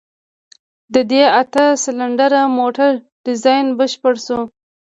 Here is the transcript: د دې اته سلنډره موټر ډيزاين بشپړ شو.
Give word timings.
د 0.93 0.95
دې 1.11 1.23
اته 1.41 1.63
سلنډره 1.83 2.41
موټر 2.57 2.89
ډيزاين 3.25 3.67
بشپړ 3.77 4.13
شو. 4.25 4.39